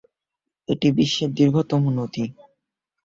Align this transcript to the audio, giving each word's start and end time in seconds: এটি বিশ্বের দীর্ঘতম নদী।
এটি 0.69 0.87
বিশ্বের 0.97 1.29
দীর্ঘতম 1.33 1.81
নদী। 1.97 2.25